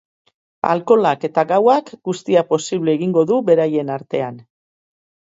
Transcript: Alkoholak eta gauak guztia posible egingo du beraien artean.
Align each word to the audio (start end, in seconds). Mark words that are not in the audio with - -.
Alkoholak 0.67 1.25
eta 1.27 1.43
gauak 1.51 1.91
guztia 2.09 2.43
posible 2.53 2.95
egingo 2.99 3.25
du 3.33 3.37
beraien 3.51 3.93
artean. 3.97 4.41